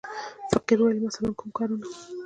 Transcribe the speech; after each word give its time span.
فقیر 0.51 0.79
وویل: 0.79 1.05
مثلاً 1.07 1.29
کوم 1.39 1.49
کارونه. 1.57 1.87